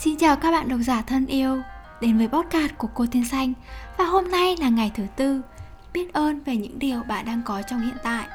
Xin 0.00 0.16
chào 0.16 0.36
các 0.36 0.50
bạn 0.50 0.68
độc 0.68 0.80
giả 0.82 1.02
thân 1.02 1.26
yêu 1.26 1.62
Đến 2.00 2.18
với 2.18 2.28
podcast 2.28 2.72
của 2.78 2.88
cô 2.94 3.06
Thiên 3.06 3.24
Xanh. 3.24 3.52
Và 3.96 4.04
hôm 4.04 4.30
nay 4.30 4.56
là 4.60 4.68
ngày 4.68 4.92
thứ 4.94 5.02
tư. 5.16 5.40
Biết 5.92 6.12
ơn 6.12 6.40
về 6.40 6.56
những 6.56 6.78
điều 6.78 7.02
bạn 7.02 7.26
đang 7.26 7.42
có 7.44 7.62
trong 7.62 7.80
hiện 7.80 7.96
tại. 8.02 8.26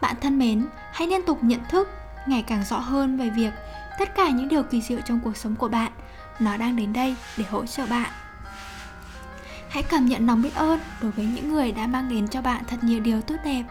Bạn 0.00 0.16
thân 0.20 0.38
mến, 0.38 0.66
hãy 0.92 1.08
liên 1.08 1.22
tục 1.26 1.38
nhận 1.42 1.60
thức 1.68 1.88
Ngày 2.26 2.44
càng 2.46 2.64
rõ 2.64 2.78
hơn 2.78 3.16
về 3.16 3.30
việc 3.30 3.50
Tất 3.98 4.14
cả 4.16 4.30
những 4.30 4.48
điều 4.48 4.62
kỳ 4.62 4.80
diệu 4.80 5.00
trong 5.00 5.20
cuộc 5.24 5.36
sống 5.36 5.56
của 5.56 5.68
bạn 5.68 5.92
Nó 6.38 6.56
đang 6.56 6.76
đến 6.76 6.92
đây 6.92 7.16
để 7.38 7.44
hỗ 7.50 7.66
trợ 7.66 7.86
bạn. 7.86 8.10
Hãy 9.68 9.82
cảm 9.82 10.06
nhận 10.06 10.26
lòng 10.26 10.42
biết 10.42 10.54
ơn 10.54 10.80
đối 11.02 11.10
với 11.10 11.24
những 11.24 11.52
người 11.52 11.72
đã 11.72 11.86
mang 11.86 12.08
đến 12.08 12.28
cho 12.28 12.42
bạn 12.42 12.64
thật 12.68 12.76
nhiều 12.82 13.00
điều 13.00 13.20
tốt 13.20 13.36
đẹp 13.44 13.62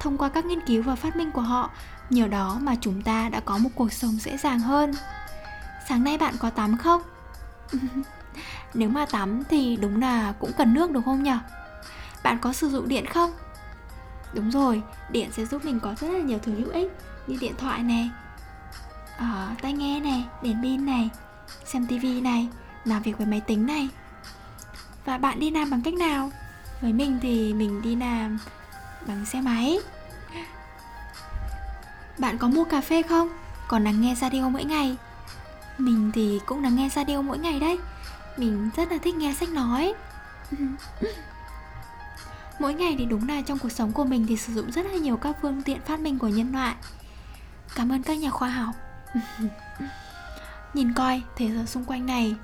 thông 0.00 0.18
qua 0.18 0.28
các 0.28 0.44
nghiên 0.44 0.60
cứu 0.60 0.82
và 0.82 0.94
phát 0.94 1.16
minh 1.16 1.30
của 1.30 1.40
họ 1.40 1.70
nhờ 2.10 2.26
đó 2.26 2.58
mà 2.60 2.74
chúng 2.80 3.02
ta 3.02 3.28
đã 3.28 3.40
có 3.40 3.58
một 3.58 3.70
cuộc 3.74 3.92
sống 3.92 4.12
dễ 4.12 4.36
dàng 4.36 4.60
hơn. 4.60 4.94
Sáng 5.88 6.04
nay 6.04 6.18
bạn 6.18 6.34
có 6.38 6.50
tắm 6.50 6.76
không? 6.76 7.02
Nếu 8.74 8.88
mà 8.88 9.06
tắm 9.06 9.42
thì 9.50 9.76
đúng 9.76 10.00
là 10.00 10.32
cũng 10.38 10.52
cần 10.58 10.74
nước 10.74 10.90
đúng 10.90 11.02
không 11.02 11.22
nhỉ? 11.22 11.36
Bạn 12.22 12.38
có 12.38 12.52
sử 12.52 12.68
dụng 12.68 12.88
điện 12.88 13.06
không? 13.06 13.32
Đúng 14.32 14.50
rồi 14.50 14.82
điện 15.10 15.30
sẽ 15.32 15.44
giúp 15.44 15.64
mình 15.64 15.80
có 15.80 15.94
rất 16.00 16.08
là 16.08 16.18
nhiều 16.18 16.38
thứ 16.42 16.54
hữu 16.54 16.70
ích 16.70 16.92
như 17.26 17.36
điện 17.40 17.54
thoại 17.58 17.82
này 17.82 18.10
à, 19.18 19.56
tai 19.62 19.72
nghe 19.72 20.00
này 20.00 20.24
đèn 20.42 20.62
pin 20.62 20.86
này 20.86 21.10
xem 21.64 21.86
tivi 21.86 22.20
này 22.20 22.48
làm 22.84 23.02
việc 23.02 23.18
với 23.18 23.26
máy 23.26 23.40
tính 23.40 23.66
này. 23.66 23.88
Và 25.04 25.18
bạn 25.18 25.40
đi 25.40 25.50
làm 25.50 25.70
bằng 25.70 25.82
cách 25.82 25.94
nào? 25.94 26.30
Với 26.80 26.92
mình 26.92 27.18
thì 27.22 27.54
mình 27.54 27.82
đi 27.82 27.96
làm 27.96 28.38
bằng 29.06 29.26
xe 29.26 29.40
máy. 29.40 29.78
Bạn 32.18 32.38
có 32.38 32.48
mua 32.48 32.64
cà 32.64 32.80
phê 32.80 33.02
không? 33.02 33.28
Còn 33.68 33.84
lắng 33.84 34.00
nghe 34.00 34.14
radio 34.14 34.48
mỗi 34.48 34.64
ngày. 34.64 34.96
Mình 35.78 36.10
thì 36.14 36.40
cũng 36.46 36.62
lắng 36.62 36.76
nghe 36.76 36.88
radio 36.88 37.22
mỗi 37.22 37.38
ngày 37.38 37.60
đấy. 37.60 37.78
Mình 38.36 38.70
rất 38.76 38.92
là 38.92 38.98
thích 38.98 39.14
nghe 39.14 39.34
sách 39.40 39.48
nói. 39.48 39.94
Mỗi 42.58 42.74
ngày 42.74 42.94
thì 42.98 43.04
đúng 43.04 43.28
là 43.28 43.40
trong 43.40 43.58
cuộc 43.58 43.72
sống 43.72 43.92
của 43.92 44.04
mình 44.04 44.26
thì 44.28 44.36
sử 44.36 44.52
dụng 44.52 44.72
rất 44.72 44.86
là 44.86 44.92
nhiều 44.92 45.16
các 45.16 45.36
phương 45.42 45.62
tiện 45.62 45.80
phát 45.80 46.00
minh 46.00 46.18
của 46.18 46.28
nhân 46.28 46.52
loại. 46.52 46.74
Cảm 47.74 47.92
ơn 47.92 48.02
các 48.02 48.18
nhà 48.18 48.30
khoa 48.30 48.48
học. 48.48 48.74
Nhìn 50.74 50.92
coi, 50.92 51.22
thế 51.36 51.50
giới 51.50 51.66
xung 51.66 51.84
quanh 51.84 52.06
này, 52.06 52.34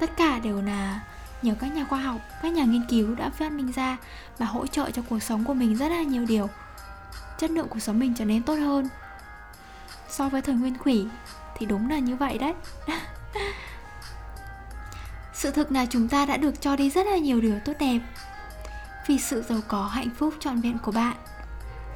tất 0.00 0.16
cả 0.16 0.38
đều 0.38 0.62
là 0.62 1.00
nhờ 1.42 1.54
các 1.60 1.66
nhà 1.66 1.84
khoa 1.84 1.98
học, 1.98 2.20
các 2.42 2.52
nhà 2.52 2.64
nghiên 2.64 2.86
cứu 2.88 3.14
đã 3.14 3.30
phát 3.30 3.52
minh 3.52 3.72
ra 3.72 3.96
và 4.38 4.46
hỗ 4.46 4.66
trợ 4.66 4.90
cho 4.90 5.02
cuộc 5.08 5.22
sống 5.22 5.44
của 5.44 5.54
mình 5.54 5.76
rất 5.76 5.88
là 5.88 6.02
nhiều 6.02 6.26
điều. 6.26 6.48
Chất 7.38 7.50
lượng 7.50 7.66
cuộc 7.70 7.80
sống 7.80 7.98
mình 7.98 8.14
trở 8.18 8.24
nên 8.24 8.42
tốt 8.42 8.54
hơn. 8.54 8.88
So 10.08 10.28
với 10.28 10.42
thời 10.42 10.54
nguyên 10.54 10.74
thủy 10.84 11.06
thì 11.56 11.66
đúng 11.66 11.90
là 11.90 11.98
như 11.98 12.16
vậy 12.16 12.38
đấy. 12.38 12.54
Sự 15.34 15.50
thực 15.50 15.72
là 15.72 15.86
chúng 15.86 16.08
ta 16.08 16.26
đã 16.26 16.36
được 16.36 16.60
cho 16.60 16.76
đi 16.76 16.90
rất 16.90 17.06
là 17.06 17.16
nhiều 17.16 17.40
điều 17.40 17.58
tốt 17.64 17.72
đẹp. 17.78 18.00
Vì 19.06 19.18
sự 19.18 19.42
giàu 19.42 19.58
có 19.68 19.86
hạnh 19.86 20.10
phúc 20.18 20.34
trọn 20.40 20.60
vẹn 20.60 20.78
của 20.78 20.92
bạn. 20.92 21.16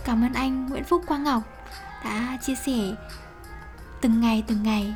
Cảm 0.05 0.25
ơn 0.25 0.33
anh 0.33 0.67
nguyễn 0.67 0.85
phúc 0.85 1.03
quang 1.07 1.25
ngọc 1.25 1.43
đã 2.05 2.39
chia 2.43 2.55
sẻ 2.55 2.95
từng 4.01 4.21
ngày 4.21 4.45
từng 4.47 4.63
ngày. 4.63 4.95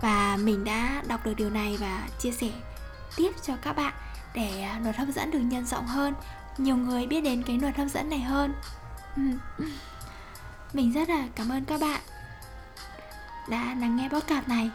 Và 0.00 0.38
mình 0.40 0.64
đã 0.64 1.02
đọc 1.08 1.26
được 1.26 1.34
điều 1.36 1.50
này 1.50 1.76
và 1.80 2.02
chia 2.18 2.30
sẻ 2.30 2.50
tiếp 3.16 3.32
cho 3.42 3.54
các 3.62 3.72
bạn 3.72 3.92
để 4.34 4.62
à, 4.62 4.78
luật 4.82 4.96
hấp 4.96 5.08
dẫn 5.08 5.30
được 5.30 5.38
nhân 5.38 5.66
rộng 5.66 5.86
hơn, 5.86 6.14
nhiều 6.58 6.76
người 6.76 7.06
biết 7.06 7.20
đến 7.20 7.42
cái 7.42 7.58
luật 7.58 7.76
hấp 7.76 7.88
dẫn 7.88 8.10
này 8.10 8.20
hơn. 8.20 8.54
Ừ. 9.16 9.22
Mình 10.72 10.92
rất 10.92 11.08
là 11.08 11.24
cảm 11.34 11.52
ơn 11.52 11.64
các 11.64 11.80
bạn 11.80 12.00
đã 13.48 13.74
lắng 13.78 13.96
nghe 13.96 14.08
podcast 14.08 14.48
này 14.48 14.70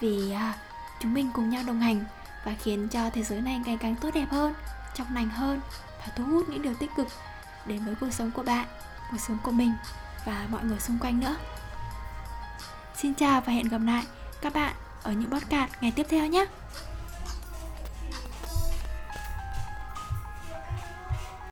vì 0.00 0.32
à, 0.32 0.54
chúng 1.00 1.14
mình 1.14 1.30
cùng 1.34 1.50
nhau 1.50 1.62
đồng 1.66 1.80
hành 1.80 2.04
và 2.44 2.54
khiến 2.62 2.88
cho 2.88 3.10
thế 3.10 3.22
giới 3.22 3.40
này 3.40 3.60
ngày 3.66 3.78
càng 3.80 3.96
tốt 3.96 4.10
đẹp 4.14 4.26
hơn, 4.30 4.54
trong 4.94 5.06
lành 5.14 5.28
hơn 5.28 5.60
và 5.98 6.12
thu 6.16 6.24
hút 6.24 6.48
những 6.48 6.62
điều 6.62 6.74
tích 6.74 6.90
cực 6.96 7.08
đến 7.66 7.84
với 7.84 7.94
cuộc 7.94 8.12
sống 8.12 8.30
của 8.30 8.42
bạn, 8.42 8.66
cuộc 9.10 9.20
sống 9.20 9.38
của 9.42 9.52
mình 9.52 9.72
và 10.26 10.46
mọi 10.50 10.64
người 10.64 10.78
xung 10.80 10.98
quanh 10.98 11.20
nữa. 11.20 11.36
Xin 12.96 13.14
chào 13.14 13.40
và 13.40 13.52
hẹn 13.52 13.68
gặp 13.68 13.80
lại 13.84 14.04
các 14.40 14.54
bạn 14.54 14.74
ở 15.02 15.12
những 15.12 15.30
podcast 15.30 15.70
ngày 15.80 15.92
tiếp 15.96 16.06
theo 16.10 16.26
nhé! 16.26 16.46